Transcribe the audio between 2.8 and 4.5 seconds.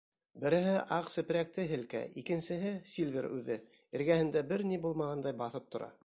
Сильвер үҙе, эргәһендә